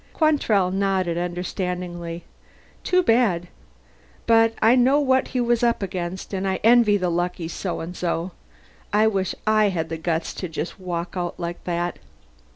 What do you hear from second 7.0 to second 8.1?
lucky so and